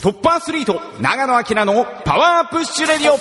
[0.00, 3.18] トップアスリート長野明のパワープッシュレディオ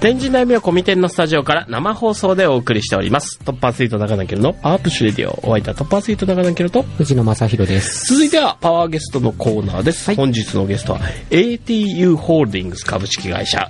[0.00, 3.40] 天神内名コミテンのスタジオから生放送でお送りしております。
[3.40, 5.40] トップアスリート長野キルのパワープッシュレディオ。
[5.48, 8.14] お会いいたトップアスリート長野キルと、藤野正宏です。
[8.14, 10.14] 続いてはパワーゲストのコーナーです。
[10.14, 11.00] 本日のゲストは
[11.30, 13.68] ATU ホールディングス株式会社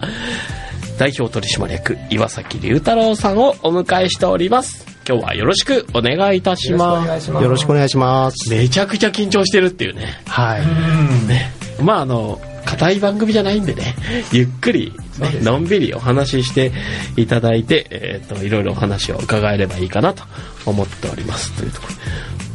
[0.99, 4.94] 代表取締役岩崎隆太郎さんをお迎えしております。
[5.07, 7.31] 今日はよろしくお願いいたします。
[7.31, 8.51] よろしくお願いします。
[8.51, 10.23] めちゃくちゃ緊張してるっていうね。
[10.27, 11.27] はい。
[11.29, 11.53] ね。
[11.83, 13.95] まああの、硬い番組じゃないんでね、
[14.33, 16.73] ゆっくり、ね、のんびりお話しして
[17.17, 20.25] いただいて、えっ、と、いろいろお話を伺えればいいかなと
[20.65, 21.53] 思っております。
[21.53, 22.01] というところで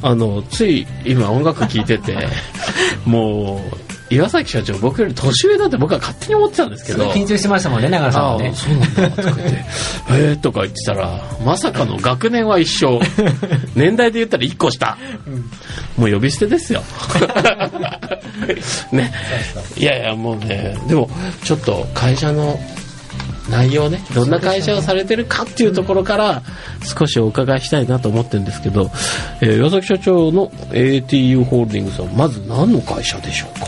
[0.01, 2.17] あの、つい今音楽聴いてて、
[3.05, 7.09] もう、岩崎社長僕より年上だって僕は勝手に思ってたんですけど。
[7.11, 8.53] 緊張してましたもんね、長野さんああはね。
[8.55, 9.65] そうなんだとか言って
[10.11, 12.99] 「えー」とか言ってたらまさかの学年は一緒。
[13.75, 14.97] 年代で言ったら1個下、
[15.97, 16.81] もう呼び捨てですよ。
[18.91, 19.11] ね。
[19.77, 21.09] いやいやもうねでも
[21.43, 22.59] ちょっと会社の
[23.49, 26.43] 内容ねどんな会社をされてるかっていうところから
[26.97, 28.91] 少しお伺いしたいなと思ってるんですけど、
[29.41, 33.67] えー岩崎社長の ATU ホールディングスはまず何の会社でしょうか？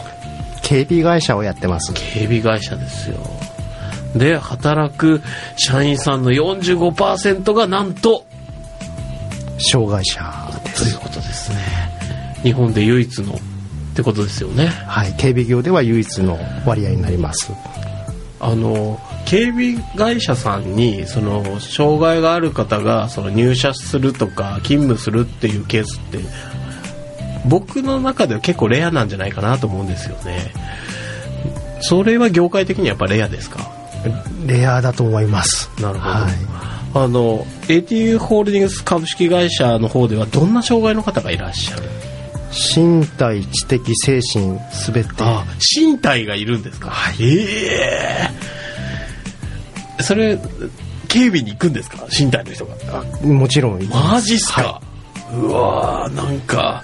[0.71, 1.91] 警備会社をやってます。
[1.91, 3.17] 警備会社ですよ
[4.15, 5.21] で働く
[5.57, 8.23] 社員さんの45%がなんと
[9.59, 10.21] 障害者
[10.63, 10.83] です。
[10.85, 11.57] ということですね
[12.43, 13.37] 日本で唯一のっ
[13.95, 15.13] てことですよねはい。
[15.17, 17.51] 警備業では唯一の割合になります。
[18.39, 26.19] あの警備会社さんにその障害がある方がその入社するとか勤務するっていうケースって
[27.47, 30.51] 僕の中では結構レアなんじゃないかなと思うんですよね。
[31.81, 33.71] それは業界的にやっぱレアですか？
[34.45, 35.69] レアだと思います。
[35.81, 36.31] なるほど、はい。
[36.93, 41.83] あの ATU ホールディングス株式会社の方ではどんな障害の方がいらっしゃる？
[42.51, 45.09] 身体、知的、精神、すべて。
[45.19, 45.45] あ
[45.79, 48.29] 身体がいるんですか、え
[49.99, 50.03] え。
[50.03, 50.37] それ
[51.07, 52.05] 警備に行くんですか？
[52.11, 52.75] 身体の人が。
[53.23, 53.83] もちろん。
[53.87, 54.81] マジっすか、
[55.33, 56.83] うわーなんか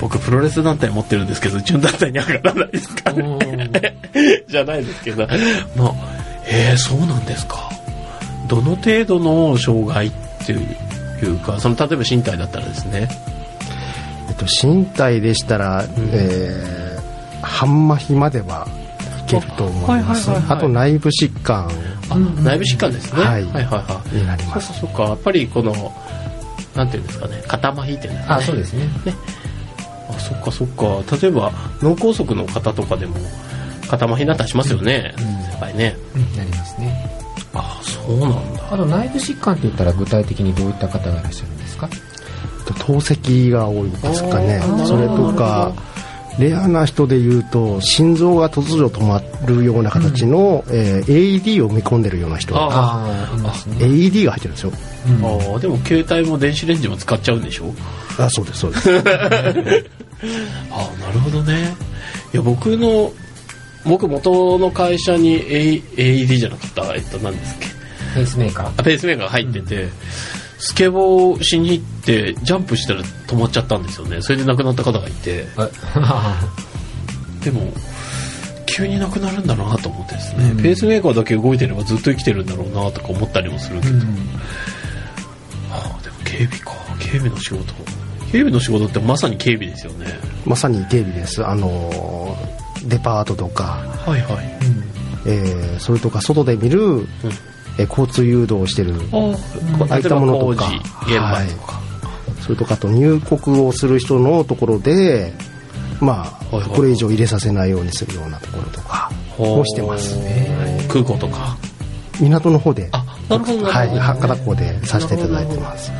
[0.00, 3.98] 僕プロレス団体持ってるんですけどうちの団体に上がらないですかね。
[4.48, 5.26] じゃないですけど。
[5.26, 5.94] まあ
[6.46, 7.70] えー、そうなんですか。
[8.46, 10.12] どの程度の障害っ
[10.46, 10.56] てい
[11.24, 13.08] うかその例えば身体だったらですね。
[14.28, 18.68] えっと、身体でしたら、えー、半麻痺までは
[19.26, 20.30] いけると思います。
[20.30, 20.58] あはいはいはいはい。
[20.58, 21.68] あと内部疾患。
[22.10, 23.44] あ、内部疾患ですね、はい。
[23.44, 24.16] はいはいはい。
[24.16, 24.78] になります。
[24.80, 25.04] そうか。
[25.04, 25.92] やっぱりこの
[26.74, 27.42] なんていうんですかね。
[27.46, 28.42] 肩麻痺っていうんですかね。
[28.42, 28.88] あ、そうですね。
[29.06, 29.10] あそ
[30.40, 31.16] っかそっか。
[31.20, 33.14] 例えば脳梗塞の方とかでも
[33.88, 35.14] 肩麻痺になったりしますよね、
[35.50, 35.96] やっぱりね。
[36.36, 37.10] なりますね。
[37.54, 38.62] あそうなんだ。
[38.72, 41.88] あと内部疾患って言ったら具体的にどういった方がいらっしゃるんですか？
[42.66, 44.60] と透析が多いですかね。
[44.86, 45.72] それとか
[46.38, 52.54] レアな人で言うと心臓が突如止まるような形の、えー AED を見込んでるような人。
[52.56, 53.38] ああ
[53.70, 53.76] ね。
[53.86, 54.72] AED が入ってるんですよ。
[55.08, 55.24] うん。
[55.24, 57.72] あーでも携帯も電子レンジも使っちゃうんでしょ？
[58.18, 58.90] あそうですそうです
[60.70, 61.74] ああなるほどね。
[62.32, 63.12] いや僕の
[63.84, 67.66] 僕元の会社に A- AED じゃなかったえっと何ですっけ。
[68.14, 68.68] ペースメーカー。
[68.76, 69.88] あペースメーカーが入ってて、
[70.58, 74.20] スケボーしに行ってジャンプしたら止まっちゃったんですよね。
[74.22, 75.46] それで亡くなった方がいて。
[77.44, 77.72] でも
[78.66, 80.62] 急になくなるんだなと思ってですね、うん。
[80.62, 83.94] ペースメーカーだけ動いてればずっと生きてるんだろうなとか思ったりもするけど、
[85.72, 86.72] ああでも警備か。
[86.98, 87.72] 警備の仕事
[88.32, 90.06] 警備の仕事ってまさに警備ですよね。
[90.44, 91.44] まさに警備です。
[91.46, 94.58] あのーデパートとか、はいはい。
[95.26, 97.06] えーそれとか外で見る、
[97.78, 98.94] えー交通誘導をしてる。
[99.12, 100.70] あああいったものとか。
[100.70, 101.10] と
[101.66, 101.80] か、
[102.40, 105.32] それとかあと入国をする人のところで
[106.00, 106.76] まあはいはい。
[106.76, 109.10] これ以上入れさせないようにするようなところとか。
[109.38, 110.18] をしてます。
[110.88, 111.56] 空港とか。
[112.20, 112.88] 港の方で。
[112.92, 113.98] あなるほどなはい。
[113.98, 115.92] 博多港でさせていただいてます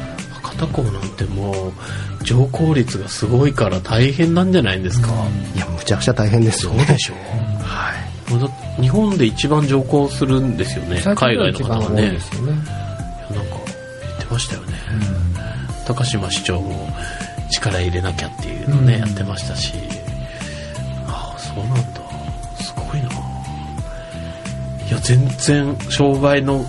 [0.59, 5.09] 博多港なんてもう乗降率がすごいから大変なんじゃないんですか、
[5.55, 6.85] いやむちゃくちゃ大変ですよね。
[6.85, 7.15] でしょ。
[7.63, 7.93] は
[8.29, 8.33] い。
[8.33, 8.49] もうだ
[8.83, 12.03] 日本で一番乗降するんですよね海外の方はね。
[12.03, 12.09] ね。
[12.11, 12.23] なんか
[13.31, 14.75] 言ってましたよね、
[15.87, 16.89] 高島市長も
[17.51, 19.01] 力入れなきゃっていうのね、うん。
[19.01, 19.73] やってましたし。
[21.07, 22.01] ああそうなんだ。
[22.61, 23.09] すごいな。
[24.89, 26.65] いや全然障害の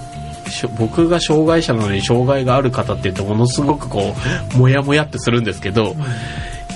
[0.78, 4.14] 僕が障害者なのに障害がある方って言うとものすごくこ
[4.56, 5.96] うモヤモヤってするんですけど、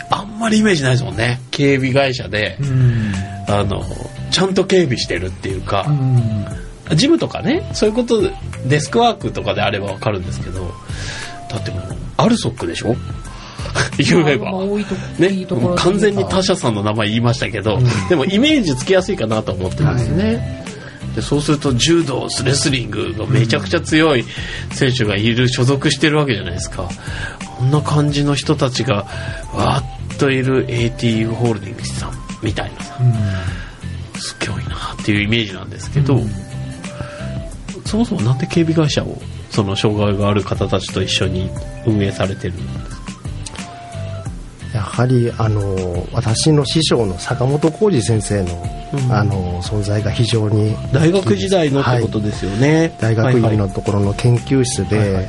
[0.09, 3.13] あんまりイメージないですもんね警備会社で、うん。
[3.47, 3.83] あの
[4.31, 5.85] ちゃんと警備してるっていうか、
[6.89, 6.97] うん。
[6.97, 8.31] ジムとかねそういうことで
[8.67, 10.71] デスクワークとかであればわかるんですけど
[11.49, 11.81] だってもう
[12.17, 12.95] アルソックでしょ？
[13.97, 14.51] 言えば。
[15.19, 15.45] ね
[15.77, 17.79] 完全に他社さんの名前言いましたけど、
[18.09, 20.63] でもイメージつきやすいかなと思ってるんですね。
[21.15, 24.25] でそうすると柔道、レスリングがめちゃくちゃ強い
[24.71, 26.89] 選手がいる、所属してるわけじゃないですか。
[27.57, 29.05] こんな感じの人たちが
[29.53, 32.11] わーっといる ATU ホールディングスさん
[32.41, 32.83] みたいな。
[32.83, 32.97] さ、
[34.19, 36.19] すごいなっていうイメージなんですけど、
[37.85, 39.21] そもそもなんで警備会社を
[39.51, 41.49] その障害がある方たちと一緒に
[41.85, 43.02] 運営されてるんですか？
[44.83, 48.63] やはりあの私の師匠の坂本浩二先生の,、
[48.93, 49.11] うん。
[49.13, 55.25] あの存在が非常に大学時代のってことですよね、大学院はいはいのところの研究室で、はいはい。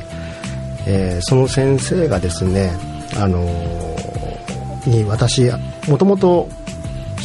[0.87, 2.73] えーその先生がですね、
[3.17, 5.49] あのーに私
[5.87, 6.47] もともと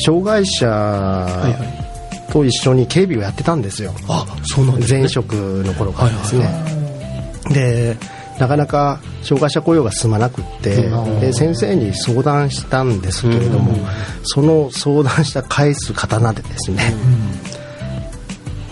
[0.02, 2.32] 障害者はいはい。
[2.32, 5.00] と一緒に警備をやってたんですよ、あそうなんですね。
[5.00, 7.54] 前職の頃からですね、はい。
[7.54, 7.96] で
[8.38, 11.20] なかなか障害者雇用が進まなくって、うん。
[11.20, 13.80] で先生に相談したんですけれども、うん。
[14.24, 16.94] その相談した返す刀でですね、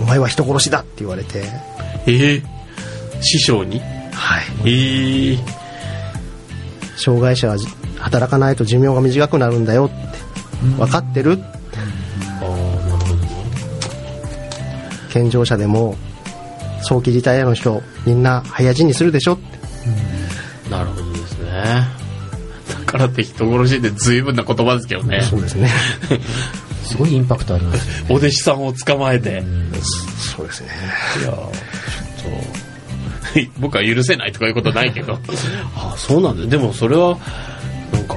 [0.00, 1.44] お前は人殺しだって言われて、
[2.06, 2.42] ええ
[3.20, 3.80] 師匠に？
[4.12, 5.38] はい、ええ
[6.96, 7.56] 障害者は
[7.98, 9.94] 働かないと寿命が短くなるんだよって
[10.76, 11.38] 分かってる？
[12.40, 12.48] ああ
[12.88, 13.18] なるほど。
[15.10, 15.96] 健常者でも
[16.82, 19.57] 早期リタイアの人みんな早死にするでしょって
[20.70, 21.84] なるほどですね。
[22.68, 25.22] だからって人殺しって随分な言葉ですけどね。
[25.22, 25.70] そうですね。
[26.84, 28.06] すごいインパクトありますよね。
[28.10, 29.42] お弟子さんを捕まえて、
[30.36, 30.68] そうですね。
[31.20, 35.18] いやーちょっと 僕は許せないとかいうことないけど。
[35.76, 36.46] ああそうなんだ。
[36.46, 37.16] でもそれは
[37.92, 38.16] なんか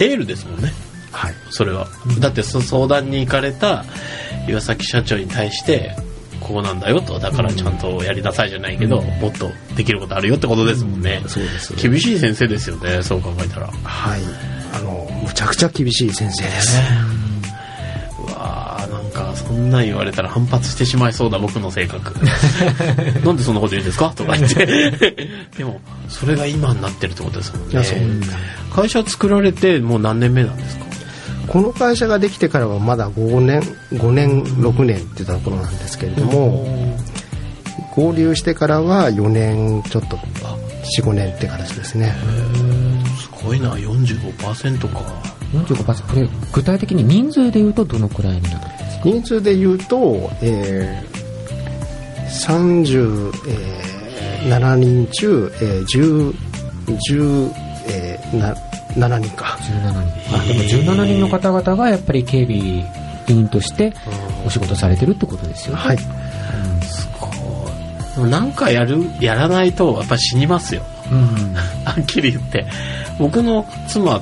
[0.00, 0.72] エールですもんね。
[1.12, 1.34] はい。
[1.50, 1.88] それは、
[2.20, 3.84] だってそ相談に行かれた
[4.48, 5.96] 岩崎社長に対して
[6.50, 7.18] こうなんだよと。
[7.18, 11.74] だからちゃんとやりなさいじゃないけど、もっとできることあるよってことですもんね、そうです。
[11.76, 13.66] 厳しい先生ですよねそう考えたら。
[13.68, 14.20] はい。
[14.74, 16.78] あのむちゃくちゃ厳しい先生です。
[18.20, 22.14] うわーなんかそんなん言われたら反発してしまいそうだ僕の性格。
[23.24, 24.12] なんでそんなこと言うんですか？
[24.14, 24.66] とか言って。
[25.56, 27.68] でもそれが今になってるってことですもん
[28.20, 28.26] ね。
[28.72, 30.84] 会社作られてもう何年目なんですか？
[31.50, 33.60] この会社ができてからはまだ5年
[33.92, 36.64] 5年6年って言ったところなんですけれども、
[37.96, 40.16] 合流してからは4年ちょっと
[41.02, 42.14] 45年って形ですね。
[43.18, 43.74] すごいな。
[43.74, 45.00] 45%か。
[45.52, 49.02] 45%これ具体的に人数でいうとどのくらいになるんですか？
[49.04, 56.32] 人数で言うと、えー、37人中、えー、10
[56.86, 57.52] 10、
[57.88, 58.54] えー、な
[58.96, 59.58] 7人か。
[59.60, 60.00] 17人。
[60.36, 62.84] あでも17人の方々がやっぱり警備
[63.28, 63.92] 員として
[64.46, 65.80] お仕事されてるってことですよね。
[65.80, 65.96] はい。
[65.96, 66.02] で
[68.20, 70.82] もなんかやるやらないとやっぱ死にますよ。
[71.10, 71.54] うん。
[71.84, 72.66] はっきり言って。
[73.18, 74.20] 僕の妻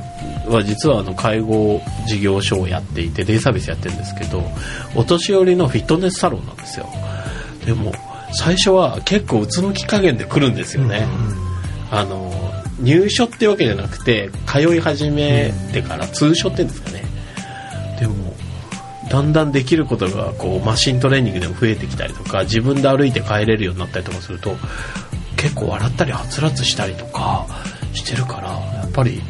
[0.48, 4.42] は実はあの介護事業所をやっていてデイサービスやってるんですけど
[4.96, 6.88] お年寄りのフィットネスサロンなんですよ。
[7.64, 7.92] でも
[8.32, 11.06] 最初は結構うつむき加減で来るんですよね、
[11.90, 12.27] あの
[12.80, 17.04] 入所ってわけじゃなくて通い始めてから通所って言うんですかね。
[17.98, 18.34] でも
[19.10, 24.54] だんだんできることがこうマシントレーニングでも増えてきたりとか自分で歩いて帰れるようになったりとかすると
[25.36, 27.46] 結構笑ったりはつらつしたりとか
[27.94, 29.22] してるからやっぱり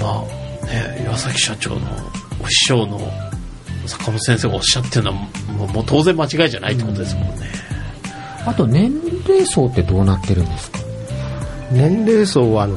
[0.00, 0.24] ま
[0.62, 1.80] あね岩崎社長の
[2.42, 3.00] お師匠の
[3.86, 5.16] 坂本先生がおっしゃってるのは
[5.72, 7.48] もう当然間違いじゃないってことですもんね、
[8.44, 8.92] あと年
[9.26, 10.77] 齢層ってどうなってるんですか？
[11.70, 12.76] 年齢層はあの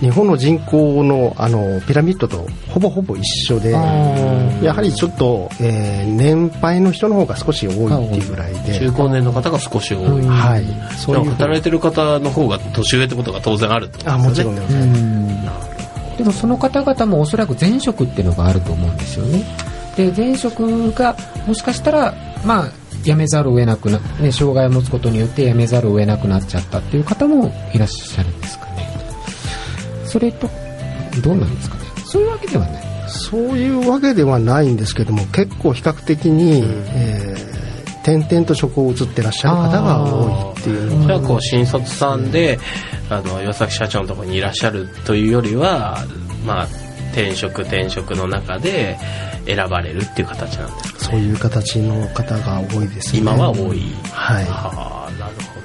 [0.00, 3.24] 日本の人口のあのピラミッドとほぼほぼ一
[3.54, 8.78] 緒でやはりちょっと、えー年配の人の方が少し多いっていうぐらいで。
[8.78, 10.64] 中高年の方が少し多い、はい。
[10.96, 14.60] そでういうも働いてる方の方が年上ってことが当然あるってことあですよね。
[14.60, 14.70] もちろん。
[14.70, 14.86] でござい
[15.44, 19.44] ますでもその方々もおそらく前職っていうのがあると思うんですよね。
[19.96, 21.16] で前職が
[21.46, 22.14] もしかしたら
[22.44, 22.70] まあ
[23.06, 28.88] 辞めざるを得なくな、ね、障害を持つことによって辞めざるを得なくなっちゃったっていう方もいらっしゃるんですかね。
[30.04, 30.48] それと
[31.22, 31.82] どうなんですかね。
[32.04, 32.86] そういうわけではない。
[33.08, 36.62] そういうわけではないんですけども結構比較的に、
[36.94, 37.56] えー
[38.06, 41.00] 転々と職を移ってらっしゃる方が多いっていう。
[41.00, 42.60] のじゃあこう新卒さんで
[43.10, 46.04] あの岩崎社長のところにいらっしゃるというよりは
[46.46, 46.68] まあ
[47.10, 48.96] 転職転職の中で
[49.46, 53.20] 選ばれるっていう形なんですかそういう形の方が多いですね。
[53.20, 53.80] 今は多い。
[54.12, 54.44] はい。
[54.44, 55.60] はあなるほ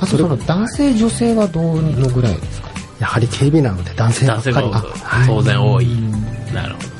[0.00, 2.68] あとその男性女性はどのぐらいですか？
[2.68, 4.54] ねやはり警備なので男性どばっかり。
[4.54, 5.86] 男性が当然多い。
[6.54, 6.92] なるほどね。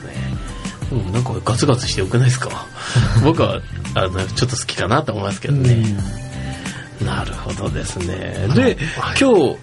[0.90, 2.66] でもなんかガツガツしてよくないですか？
[3.24, 3.60] 僕は
[3.94, 5.84] あのちょっと好きかなと思いますけどね。
[7.04, 8.48] なるほどですね。
[8.54, 8.76] で
[9.20, 9.56] 今日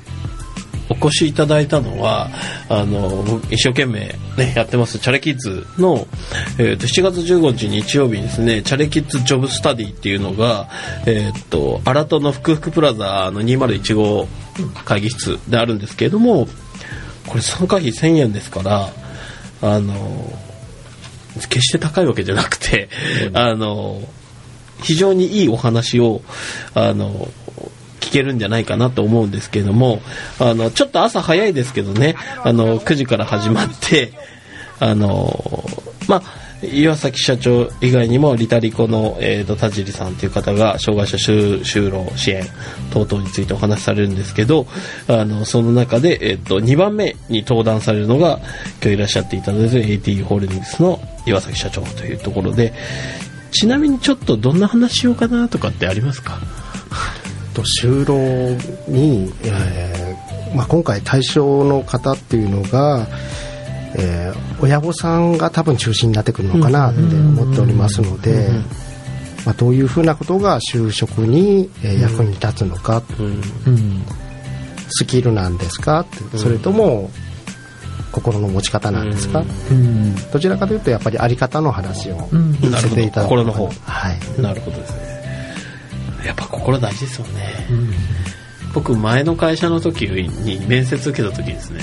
[0.89, 2.29] お越しいただいたのは、
[2.69, 6.07] あの、僕一生懸命ね、やってます、チャレキッズの、
[6.59, 10.69] えっ、と、7月15日日曜日にですね、チャレキッズジョブスタディっていうのが、
[11.05, 14.27] えっ、と、新戸の福福プラザの201
[14.85, 16.47] 会議室であるんですけれども、
[17.27, 18.91] これ参加費1000円ですから、
[19.61, 20.37] あの、
[21.49, 22.89] 決して高いわけじゃなくて、
[23.33, 24.01] あの、
[24.83, 26.21] 非常にいいお話を、
[26.73, 27.44] あの、聞
[28.15, 30.01] けるんじゃないかなと思うんですけれども、
[30.39, 34.11] あの、ちょっと朝早いですけどね、あの、9時から始まって、
[34.79, 35.65] あの、
[36.07, 42.43] まあ、岩崎社長以外にもリタリコの、えー、と田尻さんという方が障害者就労支援
[42.91, 44.65] 等々についてお話しされるんですけど
[45.07, 48.39] あのその中で、えー、と2番目に登壇されるのが
[48.81, 52.73] 今日いらっしゃっていただいてる AT ホールディングスの岩崎社長というところで
[53.51, 56.39] ちなみにちょっとどんな話しようかなとかってありますか？
[57.55, 58.15] と就労
[58.87, 63.07] に、えーまあ、今回対象の方っていうのが、
[63.95, 68.49] えー親御さんが多分中心になってくるのかなって思っておりますので、
[69.45, 73.25] まあ、どういうふうなことが就職に、えー役に立つのか、うん。
[73.25, 73.29] う
[73.75, 74.05] ん。
[74.89, 75.99] スキルなんですか？
[76.01, 77.11] ってそれとも
[78.13, 80.15] 心の持ち方なんですか、うん。
[80.31, 82.53] どちらかというとやっぱりあり方の話をうん。
[82.71, 83.35] させていただく。
[83.35, 83.53] なるほど。
[83.53, 83.91] 心の方。
[83.91, 84.41] はい。
[84.41, 85.14] なるほどですね
[86.25, 87.67] やっぱ心大事ですよね、
[88.73, 91.81] 僕前の会社の時に面接受けた時ですね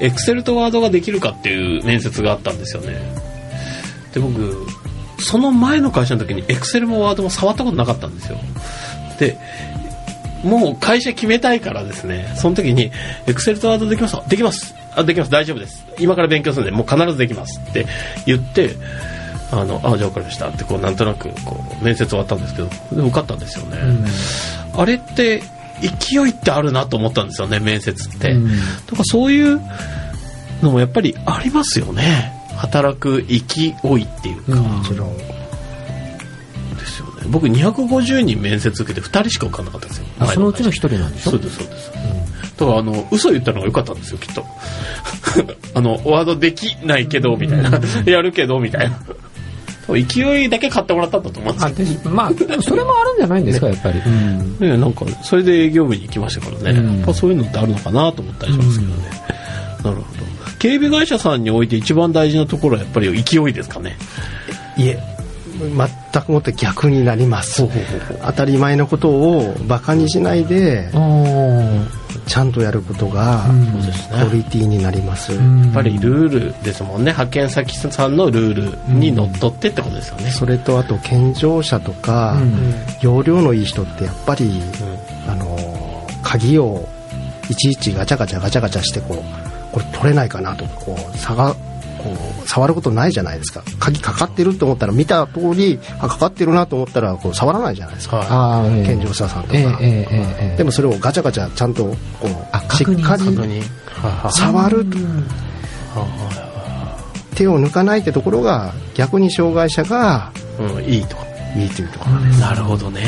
[0.00, 2.98] エクセルとワードができるかっていう面接があったんですよね。
[4.12, 4.66] で僕
[5.18, 8.38] その前の会社の時にエクセルもワードも触ったことなかったんですよ。
[9.18, 9.38] で
[10.42, 12.90] もう会社決めたいからですねその時に
[13.26, 15.84] エクセルとワードできますかできますあできます大丈夫です。
[15.98, 17.86] 今から勉強するんでもう必ずできますって
[18.26, 18.76] 言って
[19.60, 20.48] あのあじゃあ分かりました。
[20.48, 23.78] ってこうなんとなくこう面接終わったんですけどで受かったんですよね、
[24.76, 25.42] あれって
[25.80, 28.48] 勢いってあるなと思ったんですよね面接って、うん。
[28.48, 28.60] だか
[28.98, 29.60] らそういう
[30.62, 32.32] のもやっぱりありますよね。
[32.56, 33.38] 働く勢い
[34.04, 35.16] っていうか、うんもちろん。
[35.16, 35.24] で
[36.86, 37.12] すよね。
[37.28, 40.06] 僕250人面接受けて2人しか受かんなかったんですよ。
[40.20, 41.32] あそのうちの一人なんでしょ？
[41.32, 41.90] そうですそうです、
[42.56, 44.44] だからあの嘘言ったのが良かったんですよきっと。
[45.74, 47.80] あのワードできないけどみたいな。
[48.06, 48.96] やるけどみたいな
[49.92, 54.58] 勢いだけ買ってもらったんだと思うんですあけどでまあそれもあるんじゃないんですかやっぱり、うん。
[54.58, 56.96] ね、なんかそれで営業部に行きましたからね、うん。
[56.98, 59.10] やっぱそういうのってあるのかなと思ったりしますけどね、
[59.84, 60.24] なるほど。
[60.58, 63.96] 警備会社さんにおいて一番大事なところはやっぱり勢いですかね。
[64.76, 64.98] いえ
[66.14, 67.66] 全くもって逆になります。
[68.24, 70.90] 当たり前のことをバカにしないで
[72.26, 73.44] ちゃんとやることが
[74.20, 75.64] クオリティになります、うん。
[75.64, 77.10] やっぱりルールですもんね。
[77.10, 82.74] 派遣先さんのルールにのっとってってことですよね、それとあと健常者とか、うん。
[83.02, 84.62] 容量のいい人ってやっぱり、
[85.26, 86.88] あの鍵を
[87.50, 89.18] いちいちガチャガチャガチャガチャしてこう
[89.72, 91.73] これ取れないかなとかこう差がこう
[92.46, 93.62] 触ることないじゃないですか。
[93.78, 101.94] 鍵かかってると思ったら見た通りあかかってるなと思ったらこう触らないじゃないですか、はい、健常者さんとか、えーえーえー、でもそれをガチャガチャちゃんとこ
[102.26, 103.62] うしっかり
[104.30, 104.86] 触る
[107.34, 111.16] 手を抜かないってところが逆に障害者が、うん、いいと。
[111.56, 112.20] いいというところ。
[112.20, 113.04] です、うん、なるほどね。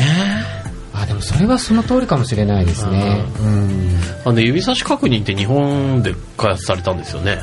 [0.93, 7.39] あでもそれはその通りかもしれないですね、うん、あの指差し確認って日本で開発されたんですよね。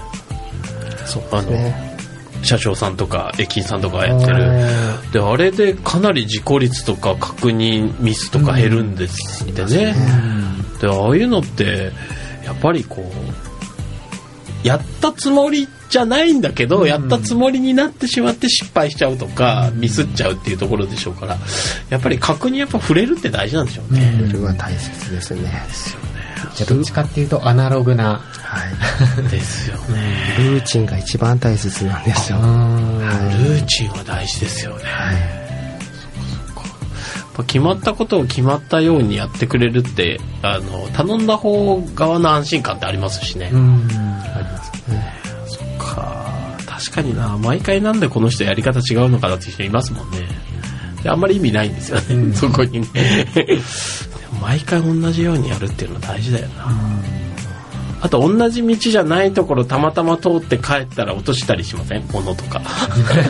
[1.32, 1.50] あの、
[2.42, 4.50] 車掌さんとか駅員さんとかがやってる。
[5.12, 9.94] であれでかなり事故率とか確認ミスとか減るんですってね、
[10.80, 11.92] でああいうのって
[12.44, 13.10] やっぱりこ
[14.62, 21.38] うやったつもりじゃないんだけど、やったつもりになってしまって失敗しちゃうとか、ミスっちゃうっていうところでしょうから
[21.90, 25.50] やっぱり確認やっぱ触れるって大事なんでしょうね、ルールは大切ですね
[26.54, 29.28] じゃあどっちかっていうとアナログなはい。
[29.28, 30.36] ですよね。
[30.38, 32.38] ルーチンが一番大切なんですよ。
[32.38, 34.90] ルーチンは大事ですよね、や
[37.24, 43.88] っぱ決まったことを決まったようにやってくれるってあの頼んだ方側の安心感ってありますしね、うん。
[45.46, 46.32] そっか。
[46.66, 47.36] 確かにな。
[47.38, 50.18] 毎回なんでこの人やり方違うのかなっていう人いますもんね。
[51.02, 52.86] であんまり意味ないんですよね、 そこにね
[54.44, 56.70] 毎回同じようにやるっていうのは大事だよな、
[58.02, 62.06] あと同じ道じゃないところたまたま通って帰ったら落としたりしません？
[62.12, 62.60] 物とか。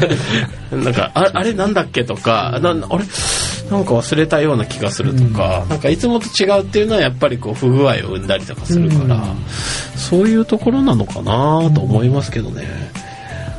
[0.73, 2.81] なんかああれなんだっけとかなあれ？
[3.71, 9.25] なんか忘れたような気がするとか、なんかいつもと違うっていうのはやっぱりこう不具合を生んだりとかするから、
[9.97, 12.65] そういうところなのかなと思いますけどね。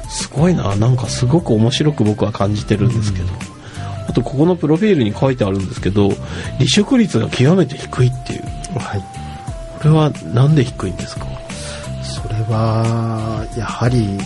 [0.10, 0.76] すごいな。
[0.76, 3.30] なんかすごく面白く僕は感じてるんですけど、
[4.08, 6.12] あとここのプロフィールに書いてあるんですけど
[6.58, 8.44] 離職率が極めて低いっていう。
[8.78, 9.02] はい。
[9.80, 11.26] これはなんで低いんですか？
[12.04, 14.18] それはやはり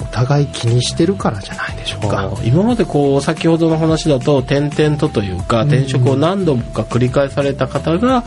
[0.00, 2.32] お互い気にしてるからじゃないでしょうか。
[2.44, 8.24] 今までこう先ほどの話だと転々とというか転職を何度か繰り返された方が、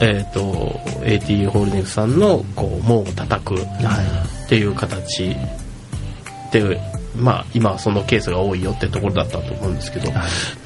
[0.00, 3.54] えー、と AT ホールディングスさんのこう門を叩く。
[3.54, 5.34] っていう形
[6.52, 6.78] で、
[7.16, 10.12] まあ、今はそのケースが多いよってところだったと思うんですけど、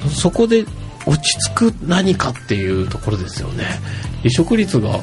[0.09, 0.65] そこで
[1.09, 3.65] 落ち着く何かっていうところですよね。
[4.19, 4.99] 離職率が、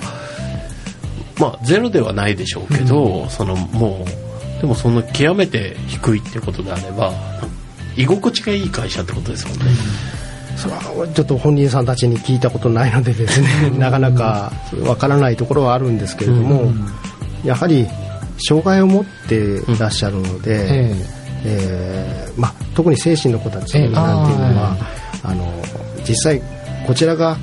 [1.41, 7.13] まあ、ゼロではないでしょうけど、そのもうでもその極めて低いってことであれば
[7.97, 9.71] 居心地がいい会社ってことですよね、
[10.57, 14.53] それはちょっと本人さんたちに聞いたことないのでですね なかなか
[14.85, 16.73] わからないところはあるんですけれども、
[17.45, 17.87] やはり
[18.47, 20.97] 障害を持っていらっしゃるので、え
[21.45, 22.29] え。
[22.37, 24.77] ーまあ、特に精神の子たちなんていうのは、
[25.23, 25.53] あの
[26.07, 26.43] 実際
[26.87, 27.37] こちらが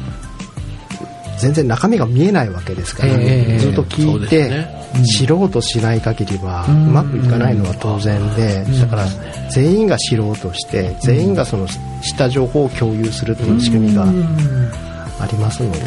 [1.40, 4.84] 全然中身が見えないわけですから、ええずっと聞いて、ね。
[5.18, 9.06] 知ろうとしない限りはううんまくいかないのは当然で、だから
[9.50, 15.80] 全員が知ろうとして全員がその知った情報を共有するという仕組みがありますので、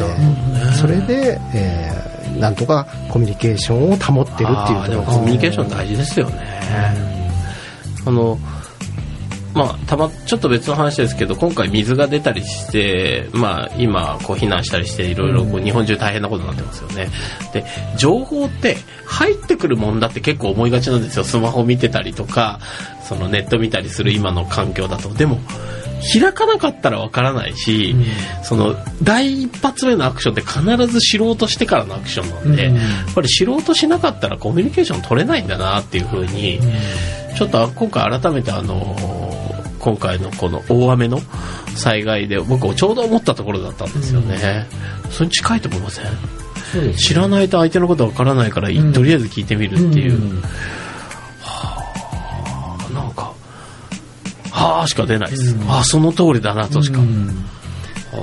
[0.73, 6.39] それで、えーなんとかコミュニケーションを保ってるっていうところコミュニケーション大事ですよね、
[8.05, 8.37] あの
[9.57, 17.09] まあたまちょっと別の話ですけど今回水が出たりしてまあ今こう避難したりしていろいろこう日本中大変なことになってますよね。
[17.53, 17.65] で
[17.97, 21.23] 情報って入ってくるもんだって結構思いがちなんですよ。
[21.23, 22.59] スマホ見てたりとか
[23.03, 25.13] そのネット見たりする今の環境だと。
[25.13, 25.39] でも
[25.99, 27.95] 開かなかったらわからないし、
[28.43, 32.75] その第一発目のアクションって必ず知ろうとしてからのアクションなんで、うん。
[32.75, 36.59] やっぱり知ろうとしなかったらコミュニケーション取れないんだなっていう風に、
[37.35, 39.16] ちょっと今回改めてあのー
[39.87, 41.21] 今回のこの大雨の
[41.77, 44.67] 災害で僕ちょうど思ったところだったんですよね、
[45.09, 46.05] それに近いと思いません？
[46.73, 50.41] そうです知らないと相手のことわからないから、んとりあえず聞いてみるっていう、うん。
[52.93, 53.31] なんか
[54.51, 56.99] はあしか出ないです、ああその通りだなとしか、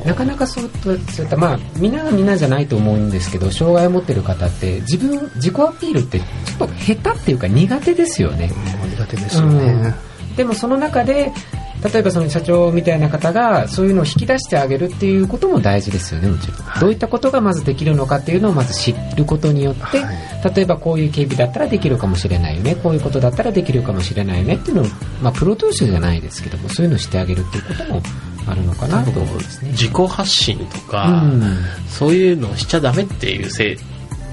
[0.05, 8.50] なかなかそうそういったまあみんながみんなじゃないと思うんですけど障害を持ってる方って自分自己アピールってちょっと下手っていうか苦手ですよね、
[8.90, 9.94] 苦手ですよね、
[10.37, 11.33] でもその中で
[11.85, 24.87] 例えばその社長みたいな方がそういうのを引き出してあげるっていうことも大事ですよねもちろん、どういったことがまずできるのかっていうのをまず知ることによって、はい例えばこういう警備だったらできるかもしれないよねこういうことだったらできるかもしれないよねっていうのを、
[25.23, 28.03] まあ、プロ投資じゃないですけどもそういうのをしてあげるっていうことも
[28.47, 29.70] あるのかなと思うんですね。
[29.70, 31.57] 自己発信とか、うん
[31.88, 33.77] そういうのをしちゃダメっていうせい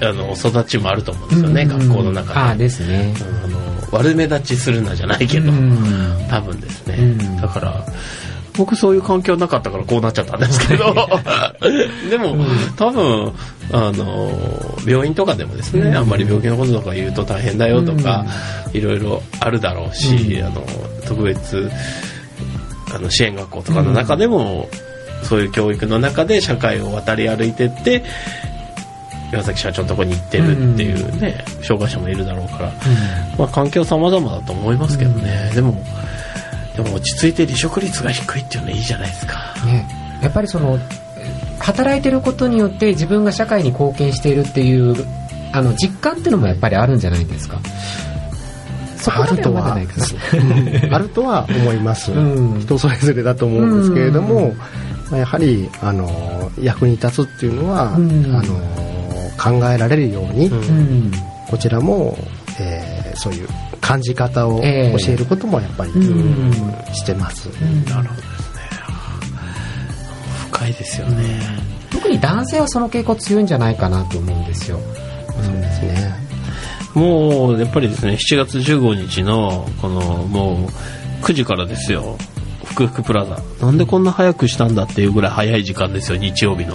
[0.02, 2.40] あの育ちもあると思うんですよね、学校の中で。
[2.40, 3.14] ああですね。
[3.44, 6.28] あの悪目立ちするなじゃないけど、うん。
[6.30, 7.42] 多分ですね、うん。
[7.42, 7.86] だから
[8.54, 10.94] 僕そういう環境なかったからこうなっちゃったんですけど。
[12.10, 12.36] でも、
[12.76, 13.34] 多分
[13.72, 14.32] あの
[14.86, 18.26] 病院とかでもですね、あんまり病気のこととか言うと大変だよとか、
[18.74, 20.66] いろいろあるだろうし、あの
[21.08, 21.70] 特別
[22.94, 24.70] あの支援学校とかの中でも、
[25.24, 28.04] そういう教育の中で社会を渡り歩いてって
[29.32, 32.72] 岩崎社長のとこに行ってるっていうね、障害者もいるだろうから、
[33.38, 35.82] まあ、環境様々だと思いますけどね、でも
[36.76, 39.56] でも落ち着いて離職率が低いっていうのはいいじゃないですか。
[39.66, 39.88] ね、
[40.22, 40.80] やっぱりその
[41.60, 44.96] 働いてることによって自分が社会に貢献しているっていう
[45.54, 47.60] あの実感っていうのもやっぱりあるんじゃないですか。
[48.98, 49.76] そこまでは
[50.92, 52.60] あるとは思います、うん。
[52.60, 54.54] 人それぞれだと思うんですけれども、
[55.10, 58.36] まあやはりあの役に立つっていうのは、うん。
[58.36, 58.91] あの
[59.42, 60.52] 考えられるように、
[61.50, 62.18] こちらも、
[62.60, 63.48] えーそういう
[63.82, 64.96] 感じ方を教え。
[64.98, 66.54] ええることもやっぱり、うん。
[66.94, 67.48] してます、
[67.90, 68.62] なるほどですね。
[70.52, 71.42] 深いですよね、
[71.92, 74.80] 特に男性はその傾向強いんじゃないかなと思うんですよ。
[75.44, 76.32] そうですね。
[76.94, 80.68] もうやっぱりですね7月15日のこのも
[81.22, 82.18] う9時からですよ
[82.72, 86.74] 福福プラザなんでこんな早くしたんだっていうぐらい早い時間ですよ日曜日の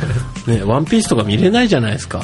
[0.46, 2.22] ねワンピースとか見れないじゃないですか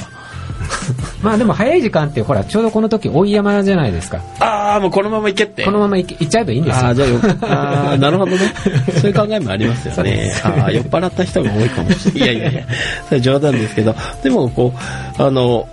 [1.22, 4.20] まあでも早い時間ってほらちょうどこの時追い山じゃないですか。
[4.40, 6.86] ああもうこのまま行けってこのまま行っちゃえばいいんですよ。
[6.86, 8.38] ああ、じゃあよ、ああ、 なるほどね。
[9.00, 10.32] そういう考えもありますよね。
[10.42, 12.34] ああ、酔っ払った人が多いかもしれない。
[12.36, 12.62] いやいやいや、
[13.06, 14.72] それは冗談ですけど、でもこ
[15.18, 15.68] う、あの、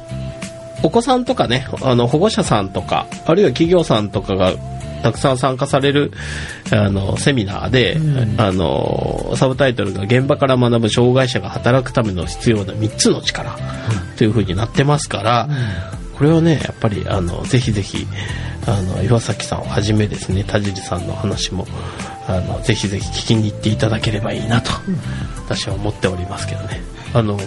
[0.84, 4.54] お子さんとかね、あの、保護者さんとか、あるいは企業さんとかが、
[5.02, 6.12] たくさん参加される
[6.72, 7.98] あのセミナーで、
[8.38, 13.58] あのサブタイトルが「現場から学ぶ障害者が働くための必要な3つの力」
[14.18, 15.50] というふうになってますから、
[16.18, 18.08] これはねやっぱりあのぜひぜひ
[18.68, 21.66] あの岩崎さんをはじめですね田尻さんの話も
[22.28, 24.72] あのぜひぜひ聞きに行っていただければいいなと、
[25.46, 26.82] 私は思っておりますけどね。
[27.14, 27.40] あの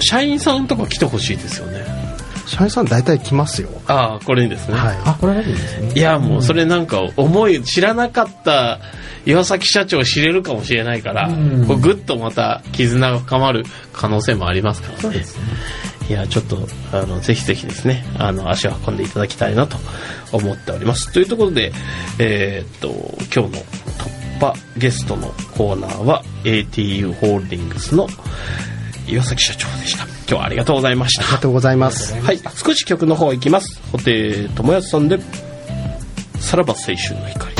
[0.00, 1.84] 社員さんとか来てほしいですよね
[2.54, 3.68] 社員さん大体来ますよ。
[3.88, 4.96] ああこれにですね、はい。
[5.04, 5.92] あ、これだけいいですね。
[5.92, 8.78] いやもうそれなんか思い知らなかった
[9.26, 11.66] 岩崎社長を知れるかもしれないから、うん。
[11.66, 15.10] こうぐっとまた絆が深まる可能性もありますから。
[15.10, 15.24] ね。
[16.08, 19.78] いやちょっとあのぜひぜひですねあの足を運んでいただきたいなと
[20.32, 21.12] 思っております。
[21.12, 21.72] というところで
[22.18, 22.88] えーっと
[23.34, 28.06] 今日の突破ゲストのコーナーは ATU ホールディングスの
[29.06, 33.80] 岩崎社長でした今日はありがとうございましたありがとうございますはい、少し曲の方行きます。
[33.92, 35.18] 布袋寅泰さんで、
[36.40, 37.53] さらば青春の光。